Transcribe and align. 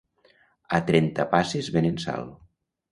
a 0.77 0.81
Trentapasses 0.89 1.73
venen 1.77 2.05
sal 2.07 2.29